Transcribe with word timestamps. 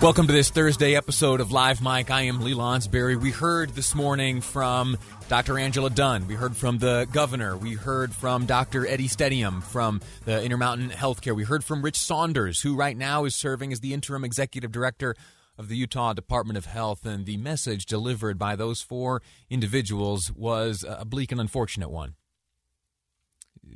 Welcome 0.00 0.26
to 0.26 0.32
this 0.32 0.50
Thursday 0.50 0.96
episode 0.96 1.40
of 1.40 1.52
Live 1.52 1.80
Mike. 1.80 2.10
I 2.10 2.22
am 2.22 2.40
Lee 2.40 2.54
Lonsberry. 2.54 3.14
We 3.20 3.30
heard 3.30 3.70
this 3.70 3.94
morning 3.94 4.40
from 4.40 4.96
Dr. 5.28 5.58
Angela 5.58 5.90
Dunn. 5.90 6.26
We 6.26 6.34
heard 6.34 6.56
from 6.56 6.78
the 6.78 7.06
governor. 7.12 7.56
We 7.56 7.74
heard 7.74 8.12
from 8.12 8.46
Dr. 8.46 8.86
Eddie 8.86 9.08
Stenehjem 9.08 9.62
from 9.62 10.00
the 10.24 10.42
Intermountain 10.42 10.90
Healthcare. 10.90 11.36
We 11.36 11.44
heard 11.44 11.64
from 11.64 11.82
Rich 11.82 11.98
Saunders, 11.98 12.60
who 12.60 12.74
right 12.74 12.96
now 12.96 13.24
is 13.24 13.36
serving 13.36 13.72
as 13.72 13.80
the 13.80 13.94
interim 13.94 14.24
executive 14.24 14.72
director 14.72 15.14
of 15.56 15.68
the 15.68 15.76
Utah 15.76 16.12
Department 16.12 16.56
of 16.56 16.66
Health. 16.66 17.06
And 17.06 17.24
the 17.24 17.36
message 17.36 17.86
delivered 17.86 18.38
by 18.38 18.56
those 18.56 18.82
four 18.82 19.22
individuals 19.50 20.32
was 20.34 20.84
a 20.88 21.04
bleak 21.04 21.30
and 21.30 21.40
unfortunate 21.40 21.90
one. 21.90 22.14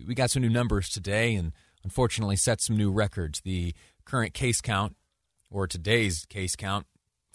We 0.07 0.15
got 0.15 0.30
some 0.30 0.43
new 0.43 0.51
numbers 0.51 0.88
today 0.88 1.35
and 1.35 1.52
unfortunately 1.85 2.37
set 2.37 2.60
some 2.60 2.77
new 2.77 2.91
records. 2.91 3.41
The 3.43 3.74
current 4.05 4.35
case 4.35 4.60
count 4.60 4.96
or 5.50 5.66
today's 5.66 6.27
case 6.27 6.56
count, 6.56 6.86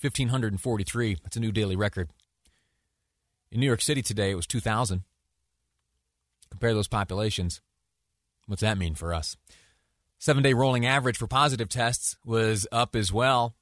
1,543. 0.02 1.18
That's 1.24 1.38
a 1.38 1.40
new 1.40 1.52
daily 1.52 1.76
record. 1.76 2.10
In 3.52 3.60
New 3.60 3.66
York 3.66 3.82
City 3.82 4.02
today, 4.02 4.32
it 4.32 4.36
was 4.36 4.48
2,000. 4.48 5.04
Compare 6.50 6.74
those 6.74 6.88
populations. 6.88 7.62
What's 8.48 8.62
that 8.62 8.78
mean 8.78 8.96
for 8.96 9.14
us? 9.14 9.38
Seven 10.20 10.44
day 10.44 10.54
rolling 10.54 10.86
average 10.86 11.18
for 11.18 11.28
positive 11.28 11.68
tests 11.68 12.18
was 12.24 12.68
up 12.72 12.96
as 12.96 13.12
well. 13.12 13.56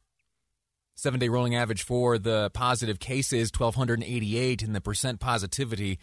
Seven 0.96 1.20
day 1.20 1.30
rolling 1.30 1.56
average 1.56 1.84
for 1.84 2.18
the 2.18 2.50
positive 2.54 3.00
cases, 3.00 3.52
1,288, 3.58 4.64
and 4.64 4.76
the 4.76 4.82
percent 4.82 5.20
positivity 5.20 6.00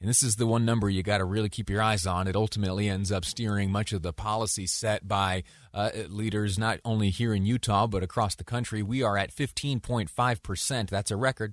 and 0.00 0.08
this 0.08 0.22
is 0.22 0.36
the 0.36 0.46
one 0.46 0.64
number 0.64 0.88
you 0.88 1.02
got 1.02 1.18
to 1.18 1.24
really 1.24 1.50
keep 1.50 1.68
your 1.68 1.82
eyes 1.82 2.06
on. 2.06 2.26
It 2.26 2.34
ultimately 2.34 2.88
ends 2.88 3.12
up 3.12 3.24
steering 3.24 3.70
much 3.70 3.92
of 3.92 4.00
the 4.00 4.14
policy 4.14 4.66
set 4.66 5.06
by 5.06 5.42
uh, 5.74 5.90
leaders 6.08 6.58
not 6.58 6.80
only 6.86 7.10
here 7.10 7.34
in 7.34 7.44
Utah, 7.44 7.86
but 7.86 8.02
across 8.02 8.34
the 8.34 8.44
country. 8.44 8.82
We 8.82 9.02
are 9.02 9.18
at 9.18 9.30
15.5%. 9.30 10.88
That's 10.88 11.10
a 11.10 11.16
record. 11.16 11.52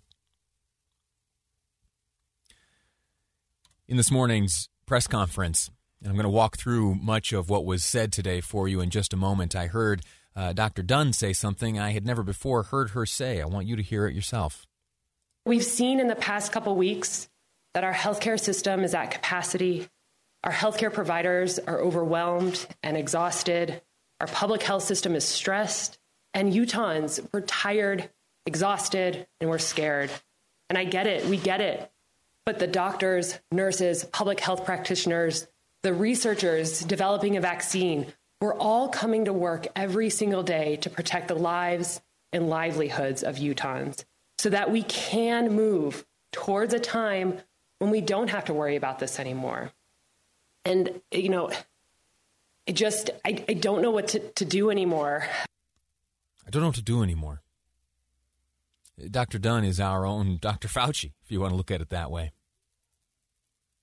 In 3.89 3.97
this 3.97 4.11
morning's 4.11 4.69
press 4.85 5.07
conference, 5.07 5.69
and 6.01 6.09
I'm 6.09 6.15
going 6.15 6.23
to 6.23 6.29
walk 6.29 6.57
through 6.57 6.95
much 6.95 7.33
of 7.33 7.49
what 7.49 7.65
was 7.65 7.83
said 7.83 8.13
today 8.13 8.39
for 8.39 8.69
you 8.69 8.79
in 8.79 8.89
just 8.89 9.11
a 9.11 9.17
moment. 9.17 9.57
I 9.57 9.67
heard 9.67 10.03
uh, 10.37 10.53
Dr. 10.53 10.83
Dunn 10.83 11.11
say 11.11 11.33
something 11.33 11.77
I 11.77 11.91
had 11.91 12.05
never 12.05 12.23
before 12.23 12.63
heard 12.63 12.91
her 12.91 13.05
say. 13.05 13.41
I 13.41 13.45
want 13.45 13.67
you 13.67 13.75
to 13.75 13.83
hear 13.83 14.07
it 14.07 14.15
yourself. 14.15 14.65
We've 15.45 15.63
seen 15.63 15.99
in 15.99 16.07
the 16.07 16.15
past 16.15 16.51
couple 16.51 16.75
weeks 16.75 17.27
that 17.77 17.83
our 17.83 17.93
healthcare 17.93 18.39
system 18.39 18.83
is 18.83 18.95
at 18.95 19.11
capacity. 19.11 19.87
Our 20.43 20.51
healthcare 20.51 20.91
providers 20.91 21.59
are 21.59 21.79
overwhelmed 21.79 22.65
and 22.81 22.97
exhausted. 22.97 23.83
Our 24.19 24.25
public 24.25 24.63
health 24.63 24.81
system 24.81 25.13
is 25.13 25.23
stressed. 25.23 25.99
And 26.33 26.51
Utahns, 26.51 27.23
we're 27.31 27.41
tired, 27.41 28.09
exhausted, 28.47 29.27
and 29.39 29.47
we're 29.47 29.59
scared. 29.59 30.09
And 30.71 30.77
I 30.79 30.85
get 30.85 31.05
it, 31.05 31.27
we 31.27 31.37
get 31.37 31.61
it. 31.61 31.91
But 32.47 32.57
the 32.57 32.65
doctors, 32.65 33.37
nurses, 33.51 34.05
public 34.05 34.39
health 34.39 34.65
practitioners, 34.65 35.47
the 35.83 35.93
researchers 35.93 36.79
developing 36.79 37.37
a 37.37 37.41
vaccine, 37.41 38.07
we're 38.41 38.57
all 38.57 38.89
coming 38.89 39.25
to 39.25 39.33
work 39.33 39.67
every 39.75 40.09
single 40.09 40.41
day 40.41 40.77
to 40.77 40.89
protect 40.89 41.27
the 41.27 41.35
lives 41.35 42.01
and 42.33 42.49
livelihoods 42.49 43.21
of 43.21 43.35
Utahns 43.35 44.03
so 44.39 44.49
that 44.49 44.71
we 44.71 44.81
can 44.81 45.53
move 45.53 46.07
towards 46.31 46.73
a 46.73 46.79
time 46.79 47.39
when 47.79 47.91
we 47.91 48.01
don't 48.01 48.29
have 48.29 48.45
to 48.45 48.53
worry 48.53 48.75
about 48.75 48.99
this 48.99 49.19
anymore. 49.19 49.71
And, 50.65 51.01
you 51.11 51.29
know, 51.29 51.49
I 52.67 52.71
just, 52.71 53.09
I, 53.23 53.43
I 53.47 53.53
don't 53.53 53.81
know 53.81 53.91
what 53.91 54.09
to, 54.09 54.19
to 54.19 54.45
do 54.45 54.69
anymore. 54.69 55.25
I 56.45 56.49
don't 56.49 56.61
know 56.61 56.69
what 56.69 56.75
to 56.75 56.81
do 56.81 57.03
anymore. 57.03 57.41
Dr. 59.11 59.37
Dunn 59.37 59.63
is 59.63 59.79
our 59.79 60.05
own 60.05 60.37
Dr. 60.41 60.67
Fauci, 60.67 61.11
if 61.23 61.31
you 61.31 61.39
want 61.39 61.51
to 61.51 61.55
look 61.57 61.71
at 61.71 61.81
it 61.81 61.89
that 61.89 62.09
way. 62.09 62.31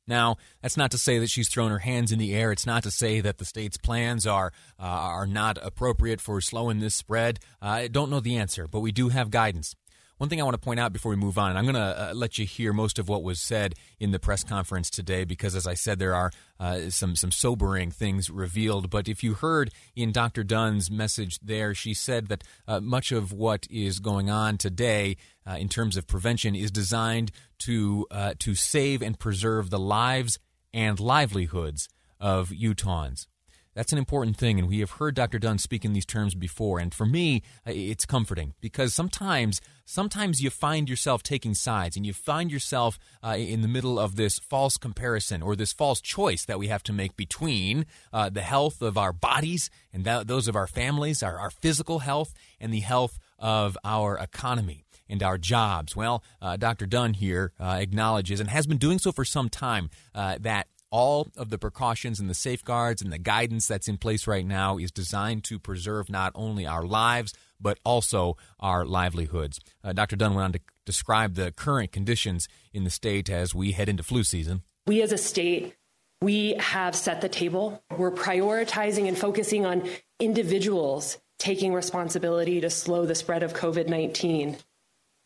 Now, 0.07 0.37
that's 0.61 0.77
not 0.77 0.91
to 0.91 0.99
say 0.99 1.19
that 1.19 1.31
she's 1.31 1.49
thrown 1.49 1.71
her 1.71 1.79
hands 1.79 2.13
in 2.13 2.19
the 2.19 2.35
air. 2.35 2.53
It's 2.53 2.67
not 2.67 2.83
to 2.83 2.91
say 2.91 3.21
that 3.21 3.39
the 3.39 3.45
state's 3.45 3.79
plans 3.79 4.27
are 4.27 4.53
uh, 4.79 4.83
are 4.83 5.27
not 5.27 5.57
appropriate 5.63 6.21
for 6.21 6.41
slowing 6.41 6.81
this 6.81 6.95
spread. 6.95 7.39
Uh, 7.63 7.67
I 7.67 7.89
don't 7.89 8.11
know 8.11 8.21
the 8.21 8.37
answer, 8.37 8.67
but 8.69 8.81
we 8.81 8.93
do 8.93 9.09
have 9.09 9.31
guidance. 9.31 9.75
One 10.19 10.31
thing 10.31 10.41
I 10.41 10.45
want 10.45 10.55
to 10.55 10.65
point 10.65 10.79
out 10.79 10.93
before 10.93 11.11
we 11.11 11.17
move 11.17 11.39
on, 11.39 11.51
and 11.51 11.59
I'm 11.59 11.65
going 11.65 11.75
to 11.75 12.11
uh, 12.11 12.15
let 12.15 12.39
you 12.39 12.47
hear 12.47 12.73
most 12.73 13.01
of 13.01 13.09
what 13.09 13.25
was 13.25 13.41
said 13.41 13.75
in 13.99 14.13
the 14.13 14.21
press 14.21 14.45
conference 14.45 14.89
today, 14.89 15.25
because 15.25 15.57
as 15.57 15.67
I 15.67 15.75
said, 15.75 15.99
there 15.99 16.15
are 16.15 16.31
uh, 16.61 16.91
some 16.91 17.17
some 17.17 17.33
sobering 17.33 17.91
things 17.91 18.31
revealed. 18.31 18.91
But 18.91 19.09
if 19.09 19.25
you 19.25 19.35
heard 19.35 19.73
in 19.97 20.13
Dr. 20.13 20.45
Dunn's 20.45 20.89
message 20.89 21.41
there, 21.41 21.75
she 21.75 21.95
said 21.95 22.29
that 22.29 22.45
uh, 22.69 22.79
much 22.79 23.11
of 23.11 23.33
what 23.33 23.67
is 23.69 23.99
going 23.99 24.31
on 24.31 24.57
today 24.57 25.17
uh, 25.45 25.57
in 25.59 25.69
terms 25.69 25.97
of 25.97 26.07
prevention 26.07 26.55
is 26.55 26.71
designed 26.71 27.33
to 27.59 28.07
uh, 28.13 28.35
to 28.39 28.55
save 28.55 29.03
and 29.03 29.19
preserve 29.19 29.71
the 29.71 29.81
lives 29.81 30.39
and 30.73 31.01
livelihoods 31.01 31.89
of 32.21 32.51
Utahns. 32.51 33.27
That's 33.75 33.93
an 33.93 33.99
important 33.99 34.37
thing, 34.37 34.59
and 34.59 34.69
we 34.69 34.79
have 34.81 34.93
heard 34.93 35.15
Dr. 35.15 35.39
Dunn 35.39 35.59
speak 35.59 35.85
in 35.85 35.93
these 35.93 36.07
terms 36.07 36.35
before. 36.35 36.79
And 36.79 36.95
for 36.95 37.05
me, 37.05 37.43
uh, 37.67 37.73
it's 37.75 38.07
comforting 38.07 38.55
because 38.61 38.95
sometimes, 38.95 39.61
sometimes 39.85 40.41
you 40.41 40.51
find 40.51 40.89
yourself 40.89 41.23
taking 41.23 41.55
sides, 41.55 41.97
and 41.97 42.07
you 42.07 42.13
find 42.13 42.53
yourself 42.53 42.99
uh, 43.25 43.37
in 43.37 43.63
the 43.63 43.69
middle 43.69 43.99
of 43.99 44.15
this 44.15 44.39
false 44.39 44.77
comparison 44.77 45.43
or 45.43 45.57
this 45.57 45.73
false 45.73 46.01
choice 46.01 46.45
that 46.45 46.59
we 46.59 46.69
have 46.69 46.85
to 46.85 46.93
make 46.93 47.17
between 47.17 47.87
uh, 48.13 48.31
the 48.31 48.43
health 48.43 48.81
of 48.81 48.97
our 48.97 49.13
bodies 49.13 49.71
and 49.93 50.05
that, 50.05 50.29
those 50.29 50.47
of 50.47 50.55
our 50.55 50.69
families, 50.69 51.23
our, 51.23 51.39
our 51.39 51.51
physical 51.51 51.99
health, 51.99 52.33
and 52.61 52.73
the 52.73 52.81
health 52.81 53.19
of 53.39 53.77
our 53.85 54.17
economy 54.17 54.85
and 55.09 55.23
our 55.23 55.39
jobs. 55.39 55.95
Well, 55.95 56.23
uh, 56.41 56.57
Dr. 56.57 56.87
Dunn 56.87 57.15
here 57.15 57.53
uh, 57.61 57.77
acknowledges 57.81 58.41
and 58.41 58.49
has 58.51 58.67
been 58.67 58.79
doing 58.79 58.99
so 58.99 59.13
for 59.13 59.25
some 59.25 59.49
time 59.49 59.91
uh, 60.15 60.39
that 60.41 60.69
all 60.95 61.27
of 61.37 61.51
the 61.51 61.59
precautions 61.59 62.21
and 62.21 62.31
the 62.31 62.35
safeguards 62.35 63.03
and 63.03 63.13
the 63.13 63.19
guidance 63.19 63.67
that's 63.67 63.89
in 63.89 63.97
place 63.97 64.29
right 64.29 64.47
now 64.47 64.79
is 64.79 64.93
designed 64.93 65.43
to 65.43 65.59
preserve 65.59 66.09
not 66.09 66.31
only 66.37 66.65
our 66.65 66.85
lives, 66.87 67.35
but 67.61 67.81
also 67.85 68.37
our 68.61 68.87
livelihoods. 68.87 69.59
Uh, 69.83 69.93
Dr. 69.93 70.15
Dunn 70.15 70.35
went 70.35 70.45
on 70.45 70.53
to 70.53 70.61
describe 70.87 71.35
the 71.35 71.51
current 71.51 71.91
conditions 71.91 72.47
in 72.73 72.85
the 72.85 72.91
state 72.91 73.29
as 73.29 73.57
we 73.57 73.73
head 73.73 73.89
into 73.89 74.05
flu 74.05 74.23
season. 74.23 74.63
We 74.87 75.03
as 75.03 75.11
a 75.11 75.19
state, 75.19 75.75
we 76.23 76.55
have 76.61 76.95
set 76.95 77.21
the 77.21 77.29
table. 77.29 77.83
We're 77.99 78.13
prioritizing 78.13 79.09
and 79.09 79.19
focusing 79.19 79.67
on 79.67 79.89
individuals 80.21 81.19
taking 81.41 81.75
responsibility 81.75 82.61
to 82.61 82.71
slow 82.71 83.05
the 83.05 83.17
spread 83.17 83.43
of 83.43 83.53
COVID 83.53 83.89
19. 83.89 84.57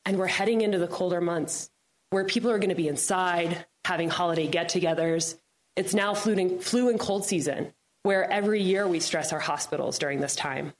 And 0.06 0.16
we're 0.16 0.28
heading 0.28 0.62
into 0.62 0.78
the 0.78 0.88
colder 0.88 1.20
months 1.20 1.68
where 2.08 2.24
people 2.24 2.50
are 2.50 2.58
going 2.58 2.70
to 2.70 2.74
be 2.74 2.88
inside, 2.88 3.66
having 3.84 4.08
holiday 4.08 4.46
get 4.46 4.70
togethers, 4.70 5.36
it's 5.78 5.94
now 5.94 6.12
flu 6.12 6.32
and, 6.34 6.62
flu 6.62 6.88
and 6.90 6.98
cold 6.98 7.24
season, 7.24 7.72
where 8.02 8.28
every 8.28 8.60
year 8.60 8.88
we 8.88 8.98
stress 8.98 9.32
our 9.32 9.38
hospitals 9.38 9.98
during 10.00 10.18
this 10.18 10.34
time. 10.34 10.72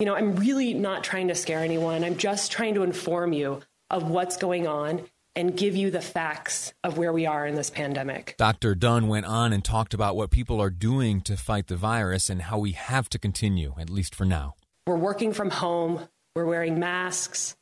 You 0.00 0.06
know, 0.06 0.16
I'm 0.16 0.34
really 0.34 0.74
not 0.74 1.04
trying 1.04 1.28
to 1.28 1.36
scare 1.36 1.60
anyone. 1.60 2.02
I'm 2.02 2.16
just 2.16 2.50
trying 2.50 2.74
to 2.74 2.82
inform 2.82 3.32
you 3.32 3.60
of 3.88 4.10
what's 4.10 4.36
going 4.36 4.66
on 4.66 5.04
and 5.36 5.56
give 5.56 5.76
you 5.76 5.92
the 5.92 6.00
facts 6.00 6.72
of 6.82 6.98
where 6.98 7.12
we 7.12 7.24
are 7.26 7.46
in 7.46 7.54
this 7.54 7.70
pandemic. 7.70 8.34
Dr. 8.36 8.74
Dunn 8.74 9.06
went 9.06 9.26
on 9.26 9.52
and 9.52 9.64
talked 9.64 9.94
about 9.94 10.16
what 10.16 10.32
people 10.32 10.60
are 10.60 10.70
doing 10.70 11.20
to 11.20 11.36
fight 11.36 11.68
the 11.68 11.76
virus 11.76 12.28
and 12.28 12.42
how 12.42 12.58
we 12.58 12.72
have 12.72 13.08
to 13.10 13.18
continue, 13.18 13.74
at 13.78 13.88
least 13.88 14.16
for 14.16 14.24
now. 14.24 14.56
We're 14.88 14.96
working 14.96 15.32
from 15.32 15.50
home, 15.50 16.08
we're 16.34 16.46
wearing 16.46 16.80
masks, 16.80 17.56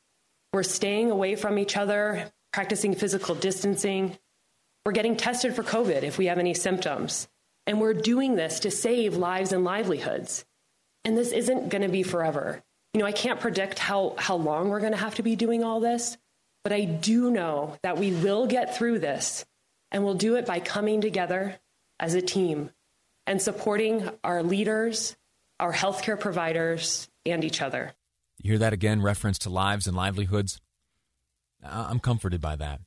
we're 0.54 0.62
staying 0.62 1.10
away 1.10 1.36
from 1.36 1.58
each 1.58 1.76
other, 1.76 2.32
practicing 2.54 2.94
physical 2.94 3.34
distancing, 3.34 4.16
we're 4.88 4.92
getting 4.92 5.18
tested 5.18 5.54
for 5.54 5.62
COVID 5.62 6.02
if 6.02 6.16
we 6.16 6.28
have 6.28 6.38
any 6.38 6.54
symptoms. 6.54 7.28
And 7.66 7.78
we're 7.78 7.92
doing 7.92 8.36
this 8.36 8.60
to 8.60 8.70
save 8.70 9.18
lives 9.18 9.52
and 9.52 9.62
livelihoods. 9.62 10.46
And 11.04 11.14
this 11.14 11.30
isn't 11.30 11.68
going 11.68 11.82
to 11.82 11.90
be 11.90 12.02
forever. 12.02 12.62
You 12.94 13.00
know, 13.00 13.06
I 13.06 13.12
can't 13.12 13.38
predict 13.38 13.78
how, 13.78 14.14
how 14.16 14.36
long 14.36 14.70
we're 14.70 14.80
going 14.80 14.92
to 14.92 14.98
have 14.98 15.16
to 15.16 15.22
be 15.22 15.36
doing 15.36 15.62
all 15.62 15.80
this, 15.80 16.16
but 16.64 16.72
I 16.72 16.86
do 16.86 17.30
know 17.30 17.76
that 17.82 17.98
we 17.98 18.12
will 18.12 18.46
get 18.46 18.78
through 18.78 19.00
this. 19.00 19.44
And 19.90 20.04
we'll 20.04 20.14
do 20.14 20.36
it 20.36 20.46
by 20.46 20.58
coming 20.58 21.02
together 21.02 21.58
as 22.00 22.14
a 22.14 22.22
team 22.22 22.70
and 23.26 23.42
supporting 23.42 24.08
our 24.24 24.42
leaders, 24.42 25.18
our 25.60 25.74
healthcare 25.74 26.18
providers, 26.18 27.10
and 27.26 27.44
each 27.44 27.60
other. 27.60 27.92
You 28.42 28.52
hear 28.52 28.58
that 28.60 28.72
again, 28.72 29.02
reference 29.02 29.38
to 29.40 29.50
lives 29.50 29.86
and 29.86 29.94
livelihoods? 29.94 30.62
I'm 31.62 32.00
comforted 32.00 32.40
by 32.40 32.56
that. 32.56 32.80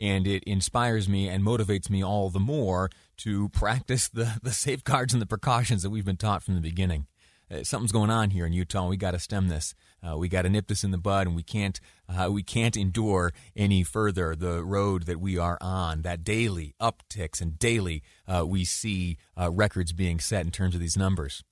And 0.00 0.26
it 0.26 0.42
inspires 0.44 1.08
me 1.08 1.28
and 1.28 1.44
motivates 1.44 1.90
me 1.90 2.02
all 2.02 2.30
the 2.30 2.40
more 2.40 2.90
to 3.18 3.50
practice 3.50 4.08
the, 4.08 4.38
the 4.42 4.52
safeguards 4.52 5.12
and 5.12 5.22
the 5.22 5.26
precautions 5.26 5.82
that 5.82 5.90
we've 5.90 6.04
been 6.04 6.16
taught 6.16 6.42
from 6.42 6.54
the 6.54 6.60
beginning. 6.60 7.06
Uh, 7.50 7.64
something's 7.64 7.92
going 7.92 8.10
on 8.10 8.30
here 8.30 8.46
in 8.46 8.52
Utah. 8.52 8.88
We 8.88 8.96
got 8.96 9.10
to 9.10 9.18
stem 9.18 9.48
this. 9.48 9.74
Uh, 10.02 10.16
we 10.16 10.28
got 10.28 10.42
to 10.42 10.48
nip 10.48 10.68
this 10.68 10.84
in 10.84 10.92
the 10.92 10.98
bud, 10.98 11.26
and 11.26 11.36
we 11.36 11.42
can't 11.42 11.80
uh, 12.08 12.30
we 12.30 12.42
can't 12.42 12.76
endure 12.76 13.32
any 13.56 13.82
further 13.82 14.34
the 14.34 14.64
road 14.64 15.04
that 15.04 15.20
we 15.20 15.36
are 15.36 15.58
on. 15.60 16.02
That 16.02 16.24
daily 16.24 16.74
upticks 16.80 17.40
and 17.40 17.58
daily 17.58 18.02
uh, 18.26 18.46
we 18.46 18.64
see 18.64 19.18
uh, 19.38 19.50
records 19.50 19.92
being 19.92 20.20
set 20.20 20.44
in 20.44 20.52
terms 20.52 20.74
of 20.74 20.80
these 20.80 20.96
numbers. 20.96 21.42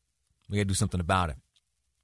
We 0.49 0.57
got 0.57 0.63
to 0.63 0.69
do 0.69 0.75
something 0.75 1.01
about 1.01 1.31
it, 1.31 1.37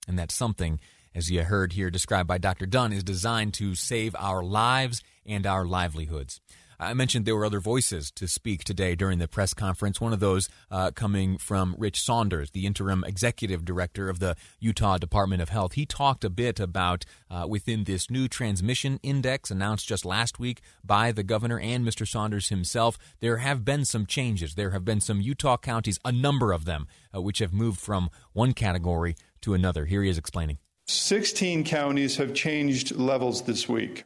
and 0.08 0.18
that 0.18 0.32
something, 0.32 0.80
as 1.14 1.30
you 1.30 1.44
heard 1.44 1.72
here 1.72 1.90
described 1.90 2.26
by 2.26 2.38
Dr. 2.38 2.66
Dunn, 2.66 2.92
is 2.92 3.04
designed 3.04 3.54
to 3.54 3.74
save 3.74 4.14
our 4.18 4.42
lives 4.42 5.02
and 5.26 5.46
our 5.46 5.64
livelihoods. 5.64 6.40
I 6.78 6.94
mentioned 6.94 7.24
there 7.24 7.36
were 7.36 7.44
other 7.44 7.60
voices 7.60 8.10
to 8.12 8.26
speak 8.28 8.64
today 8.64 8.94
during 8.94 9.18
the 9.18 9.28
press 9.28 9.54
conference. 9.54 10.00
One 10.00 10.12
of 10.12 10.20
those 10.20 10.48
uh, 10.70 10.90
coming 10.90 11.38
from 11.38 11.74
Rich 11.78 12.02
Saunders, 12.02 12.50
the 12.50 12.66
interim 12.66 13.04
executive 13.04 13.64
director 13.64 14.08
of 14.08 14.18
the 14.18 14.36
Utah 14.60 14.98
Department 14.98 15.42
of 15.42 15.48
Health. 15.48 15.74
He 15.74 15.86
talked 15.86 16.24
a 16.24 16.30
bit 16.30 16.60
about 16.60 17.04
uh, 17.30 17.46
within 17.48 17.84
this 17.84 18.10
new 18.10 18.28
transmission 18.28 18.98
index 19.02 19.50
announced 19.50 19.88
just 19.88 20.04
last 20.04 20.38
week 20.38 20.60
by 20.84 21.12
the 21.12 21.22
governor 21.22 21.58
and 21.58 21.86
Mr. 21.86 22.06
Saunders 22.06 22.48
himself. 22.48 22.98
There 23.20 23.38
have 23.38 23.64
been 23.64 23.84
some 23.84 24.06
changes. 24.06 24.54
There 24.54 24.70
have 24.70 24.84
been 24.84 25.00
some 25.00 25.20
Utah 25.20 25.56
counties, 25.56 25.98
a 26.04 26.12
number 26.12 26.52
of 26.52 26.64
them, 26.64 26.86
uh, 27.14 27.22
which 27.22 27.38
have 27.38 27.52
moved 27.52 27.80
from 27.80 28.10
one 28.32 28.52
category 28.52 29.16
to 29.42 29.54
another. 29.54 29.84
Here 29.84 30.02
he 30.02 30.10
is 30.10 30.18
explaining. 30.18 30.58
16 30.86 31.64
counties 31.64 32.16
have 32.16 32.34
changed 32.34 32.94
levels 32.96 33.42
this 33.42 33.68
week. 33.68 34.04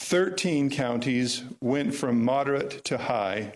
13 0.00 0.70
counties 0.70 1.44
went 1.60 1.94
from 1.94 2.24
moderate 2.24 2.84
to 2.84 2.98
high, 2.98 3.54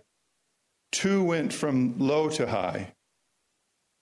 two 0.93 1.23
went 1.23 1.53
from 1.53 1.99
low 1.99 2.29
to 2.29 2.47
high, 2.47 2.93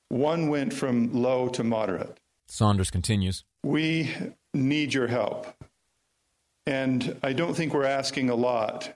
one 0.08 0.48
went 0.48 0.72
from 0.72 1.12
low 1.14 1.48
to 1.48 1.64
moderate. 1.64 2.18
Saunders 2.48 2.90
continues. 2.90 3.44
We 3.64 4.10
need 4.52 4.92
your 4.92 5.06
help. 5.06 5.46
And 6.66 7.16
I 7.22 7.32
don't 7.32 7.54
think 7.54 7.72
we're 7.72 7.84
asking 7.84 8.28
a 8.28 8.34
lot 8.34 8.94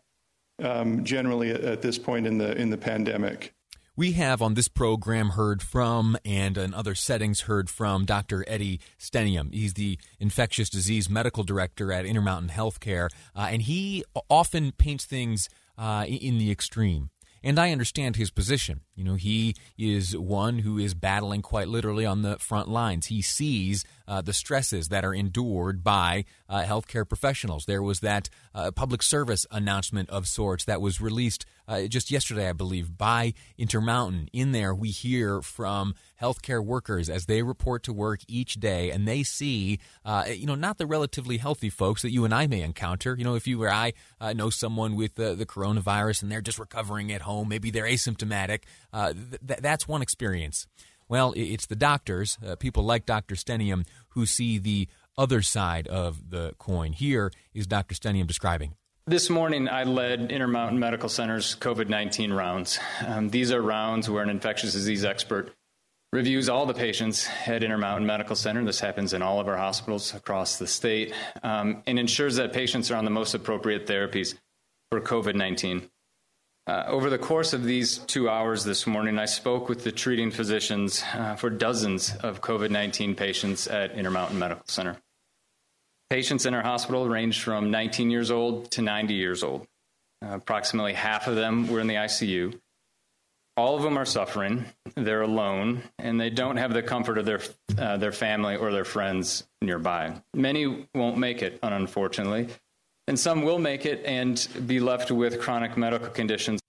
um, 0.63 1.05
generally 1.05 1.51
at, 1.51 1.63
at 1.63 1.83
this 1.83 1.99
point 1.99 2.27
in 2.27 2.39
the, 2.39 2.55
in 2.57 2.71
the 2.71 2.77
pandemic. 2.77 3.55
We 3.99 4.13
have 4.13 4.43
on 4.43 4.53
this 4.53 4.69
program 4.69 5.31
heard 5.31 5.63
from, 5.63 6.19
and 6.23 6.59
in 6.59 6.75
other 6.75 6.95
settings 6.95 7.43
heard 7.43 7.71
from, 7.71 8.05
Dr. 8.05 8.45
Eddie 8.47 8.79
Stenehjem. 8.99 9.55
He's 9.55 9.73
the 9.73 9.99
infectious 10.21 10.69
disease 10.69 11.09
medical 11.09 11.45
director 11.45 11.91
at 11.91 12.05
Intermountain 12.05 12.51
Healthcare, 12.51 13.09
uh, 13.35 13.49
and 13.51 13.63
he 13.63 14.05
often 14.29 14.73
paints 14.73 15.07
things 15.07 15.49
uh, 15.79 16.05
in 16.07 16.37
the 16.37 16.51
extreme. 16.51 17.09
And 17.43 17.59
I 17.59 17.73
understand 17.73 18.17
his 18.17 18.31
position. 18.31 18.83
You 18.95 19.05
know, 19.05 19.15
he 19.15 19.55
is 19.79 20.15
one 20.15 20.59
who 20.59 20.77
is 20.77 20.93
battling 20.93 21.41
quite 21.41 21.69
literally 21.69 22.05
on 22.05 22.21
the 22.21 22.39
front 22.39 22.69
lines. 22.69 23.07
He 23.07 23.23
sees 23.23 23.83
uh, 24.09 24.23
the 24.23 24.33
stresses 24.33 24.89
that 24.89 25.05
are 25.05 25.15
endured 25.15 25.83
by 25.83 26.25
uh, 26.49 26.63
healthcare 26.63 27.09
professionals. 27.09 27.67
There 27.67 27.83
was 27.83 28.01
that 28.01 28.29
uh, 28.55 28.71
public 28.71 29.03
service 29.03 29.47
announcement 29.51 30.11
of 30.11 30.27
sorts 30.27 30.65
that 30.65 30.81
was 30.81 31.01
released 31.01 31.45
uh, 31.69 31.87
just 31.87 32.11
yesterday, 32.11 32.49
I 32.49 32.53
believe, 32.53 32.97
by 32.97 33.35
Intermountain. 33.59 34.29
In 34.33 34.53
there, 34.53 34.75
we 34.75 34.91
hear 34.91 35.43
from 35.43 35.95
healthcare 36.21 36.65
workers 36.65 37.11
as 37.11 37.27
they 37.27 37.43
report 37.43 37.83
to 37.85 37.93
work 37.93 38.21
each 38.29 38.55
day, 38.55 38.91
and 38.91 39.07
they 39.07 39.23
see, 39.23 39.81
uh, 40.05 40.25
you 40.29 40.47
know, 40.47 40.55
not 40.55 40.79
the 40.79 40.87
relatively 40.87 41.39
healthy 41.39 41.69
folks 41.69 42.03
that 42.03 42.13
you 42.13 42.25
and 42.25 42.33
I 42.33 42.47
may 42.47 42.63
encounter. 42.63 43.17
You 43.19 43.25
know, 43.25 43.35
if 43.35 43.47
you 43.49 43.63
or 43.63 43.71
I 43.71 43.95
uh, 44.21 44.33
know 44.33 44.51
someone 44.51 44.95
with 44.95 45.17
the 45.17 45.47
coronavirus 45.47 46.23
and 46.23 46.31
they're 46.31 46.41
just 46.41 46.59
recovering 46.59 47.11
at 47.11 47.23
home, 47.23 47.49
maybe 47.49 47.71
they're 47.71 47.85
asymptomatic. 47.85 48.63
Th- 48.95 49.61
that's 49.61 49.89
one 49.89 50.03
experience. 50.03 50.67
Well, 51.09 51.33
it's 51.37 51.67
the 51.67 51.77
doctors, 51.77 52.37
uh, 52.45 52.57
people 52.57 52.85
like 52.85 53.07
Dr. 53.07 53.37
Stenehjem, 53.37 53.87
who 54.11 54.27
see 54.27 54.59
the 54.59 54.89
other 55.17 55.41
side 55.41 55.87
of 55.89 56.31
the 56.31 56.55
coin. 56.59 56.93
Here 56.93 57.31
is 57.55 57.67
Dr. 57.67 57.95
Stenehjem 57.95 58.27
describing. 58.27 58.75
This 59.07 59.31
morning, 59.31 59.69
I 59.69 59.85
led 59.85 60.33
Intermountain 60.33 60.81
Medical 60.81 61.09
Center's 61.09 61.55
COVID 61.55 61.89
19 61.89 62.33
rounds. 62.33 62.81
Um, 63.07 63.31
these 63.31 63.53
are 63.53 63.63
rounds 63.63 64.11
where 64.11 64.25
an 64.25 64.31
infectious 64.31 64.73
disease 64.73 65.05
expert 65.05 65.53
reviews 66.13 66.49
all 66.49 66.67
the 66.67 66.75
patients 66.75 67.29
at 67.47 67.63
Intermountain 67.63 68.05
Medical 68.05 68.35
Center. 68.35 68.65
This 68.65 68.81
happens 68.81 69.13
in 69.13 69.23
all 69.23 69.39
of 69.39 69.47
our 69.47 69.57
hospitals 69.57 70.13
across 70.13 70.59
the 70.59 70.67
state 70.67 71.15
um, 71.45 71.85
and 71.87 72.01
ensures 72.01 72.35
that 72.37 72.53
patients 72.53 72.91
are 72.91 72.97
on 72.97 73.05
the 73.05 73.11
most 73.13 73.35
appropriate 73.35 73.87
therapies 73.87 74.35
for 74.91 75.01
COVID 75.01 75.37
19. 75.37 75.89
Uh, 76.67 76.83
over 76.89 77.11
the 77.11 77.19
course 77.19 77.53
of 77.53 77.63
these 77.63 77.99
two 77.99 78.29
hours 78.29 78.65
this 78.65 78.89
morning, 78.89 79.21
I 79.21 79.27
spoke 79.27 79.69
with 79.69 79.85
the 79.85 79.93
treating 79.93 80.33
physicians 80.33 81.05
uh, 81.15 81.37
for 81.37 81.49
dozens 81.49 82.13
of 82.17 82.41
COVID 82.41 82.71
19 82.71 83.15
patients 83.15 83.69
at 83.69 83.93
Intermountain 83.93 84.37
Medical 84.37 84.65
Center. 84.67 84.97
Patients 86.11 86.45
in 86.45 86.55
our 86.55 86.63
hospital 86.63 87.09
ranged 87.09 87.43
from 87.43 87.71
19 87.71 88.11
years 88.11 88.33
old 88.33 88.73
to 88.73 88.83
90 88.83 89.15
years 89.15 89.45
old. 89.45 89.65
Uh, 90.25 90.35
approximately 90.35 90.93
half 90.93 91.29
of 91.29 91.37
them 91.37 91.69
were 91.69 91.79
in 91.79 91.87
the 91.87 91.95
ICU. 91.95 92.59
All 93.57 93.77
of 93.77 93.83
them 93.83 93.97
are 93.97 94.05
suffering. 94.05 94.65
They're 94.97 95.23
alone, 95.23 95.83
and 96.01 96.21
they 96.21 96.31
don't 96.31 96.57
have 96.57 96.75
the 96.75 96.83
comfort 96.83 97.17
of 97.19 97.27
their, 97.27 97.41
uh, 97.79 97.97
their 97.97 98.13
family 98.13 98.57
or 98.57 98.73
their 98.73 98.85
friends 98.85 99.47
nearby. 99.63 100.21
Many 100.35 100.89
won't 100.95 101.17
make 101.17 101.43
it, 101.43 101.61
unfortunately 101.63 102.49
and 103.07 103.19
some 103.19 103.43
will 103.43 103.59
make 103.59 103.87
it 103.87 104.03
and 104.05 104.47
be 104.67 104.81
left 104.81 105.11
with 105.11 105.41
chronic 105.41 105.77
medical 105.77 106.09
conditions. 106.09 106.61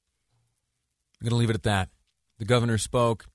I'm 1.20 1.26
going 1.26 1.32
to 1.32 1.38
leave 1.38 1.50
it 1.50 1.56
at 1.56 1.64
that. 1.64 1.90
The 2.38 2.46
governor 2.46 2.78
spoke. 2.78 3.26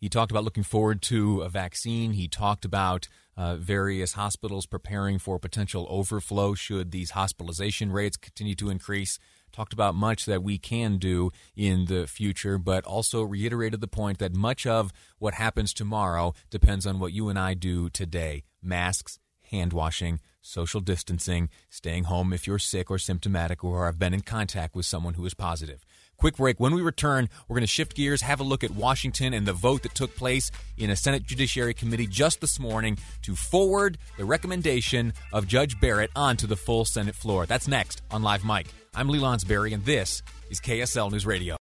He 0.00 0.08
talked 0.08 0.32
about 0.32 0.44
looking 0.44 0.64
forward 0.64 1.02
to 1.02 1.42
a 1.42 1.48
vaccine. 1.48 2.12
He 2.12 2.26
talked 2.26 2.64
about 2.64 3.08
uh, 3.36 3.56
various 3.56 4.14
hospitals 4.14 4.66
preparing 4.66 5.18
for 5.18 5.38
potential 5.38 5.86
overflow 5.88 6.54
should 6.54 6.90
these 6.90 7.10
hospitalization 7.10 7.92
rates 7.92 8.16
continue 8.16 8.54
to 8.56 8.70
increase. 8.70 9.18
Talked 9.52 9.72
about 9.72 9.94
much 9.94 10.24
that 10.24 10.42
we 10.42 10.58
can 10.58 10.96
do 10.96 11.30
in 11.54 11.84
the 11.84 12.06
future, 12.06 12.58
but 12.58 12.84
also 12.84 13.22
reiterated 13.22 13.80
the 13.80 13.86
point 13.86 14.18
that 14.18 14.34
much 14.34 14.66
of 14.66 14.92
what 15.18 15.34
happens 15.34 15.72
tomorrow 15.72 16.34
depends 16.50 16.86
on 16.86 16.98
what 16.98 17.12
you 17.12 17.28
and 17.28 17.38
I 17.38 17.54
do 17.54 17.90
today 17.90 18.44
masks, 18.62 19.18
hand 19.50 19.72
washing, 19.72 20.20
social 20.42 20.80
distancing, 20.80 21.48
staying 21.70 22.04
home 22.04 22.32
if 22.32 22.46
you're 22.46 22.58
sick 22.58 22.90
or 22.90 22.98
symptomatic 22.98 23.64
or 23.64 23.86
have 23.86 23.98
been 23.98 24.12
in 24.12 24.20
contact 24.20 24.74
with 24.74 24.84
someone 24.84 25.14
who 25.14 25.24
is 25.24 25.32
positive. 25.32 25.84
Quick 26.18 26.36
break. 26.36 26.60
When 26.60 26.74
we 26.74 26.82
return, 26.82 27.28
we're 27.48 27.54
going 27.54 27.62
to 27.62 27.66
shift 27.66 27.94
gears, 27.94 28.22
have 28.22 28.40
a 28.40 28.44
look 28.44 28.62
at 28.62 28.70
Washington 28.72 29.32
and 29.32 29.46
the 29.46 29.52
vote 29.52 29.82
that 29.82 29.94
took 29.94 30.14
place 30.14 30.50
in 30.76 30.90
a 30.90 30.96
Senate 30.96 31.24
Judiciary 31.24 31.74
Committee 31.74 32.06
just 32.06 32.40
this 32.40 32.60
morning 32.60 32.98
to 33.22 33.34
forward 33.34 33.98
the 34.18 34.24
recommendation 34.24 35.14
of 35.32 35.46
Judge 35.46 35.80
Barrett 35.80 36.10
onto 36.14 36.46
the 36.46 36.56
full 36.56 36.84
Senate 36.84 37.14
floor. 37.14 37.46
That's 37.46 37.66
next 37.66 38.02
on 38.10 38.22
Live 38.22 38.44
Mike. 38.44 38.68
I'm 38.94 39.08
Lee 39.08 39.18
Lonsberry, 39.18 39.72
and 39.72 39.84
this 39.84 40.22
is 40.50 40.60
KSL 40.60 41.10
News 41.10 41.24
Radio. 41.24 41.61